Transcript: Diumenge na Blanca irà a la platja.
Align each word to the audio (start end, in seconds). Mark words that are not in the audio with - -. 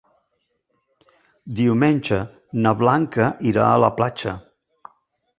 Diumenge 1.59 2.17
na 2.63 2.73
Blanca 2.79 3.27
irà 3.51 3.67
a 3.75 3.77
la 3.85 3.91
platja. 3.99 4.33